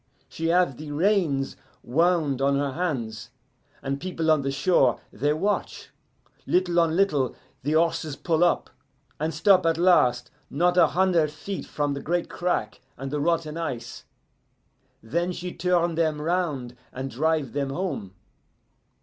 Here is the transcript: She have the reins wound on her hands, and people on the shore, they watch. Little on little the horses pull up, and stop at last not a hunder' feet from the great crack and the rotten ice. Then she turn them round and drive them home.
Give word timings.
She 0.27 0.47
have 0.47 0.77
the 0.77 0.89
reins 0.91 1.55
wound 1.83 2.41
on 2.41 2.57
her 2.57 2.71
hands, 2.71 3.29
and 3.83 4.01
people 4.01 4.31
on 4.31 4.41
the 4.41 4.49
shore, 4.51 4.99
they 5.13 5.31
watch. 5.31 5.91
Little 6.47 6.79
on 6.79 6.95
little 6.95 7.35
the 7.61 7.73
horses 7.73 8.15
pull 8.15 8.43
up, 8.43 8.71
and 9.19 9.31
stop 9.31 9.63
at 9.67 9.77
last 9.77 10.31
not 10.49 10.75
a 10.75 10.87
hunder' 10.87 11.27
feet 11.27 11.67
from 11.67 11.93
the 11.93 12.01
great 12.01 12.29
crack 12.31 12.81
and 12.97 13.11
the 13.11 13.19
rotten 13.19 13.57
ice. 13.57 14.05
Then 15.03 15.31
she 15.31 15.53
turn 15.53 15.93
them 15.93 16.19
round 16.19 16.75
and 16.91 17.11
drive 17.11 17.53
them 17.53 17.69
home. 17.69 18.15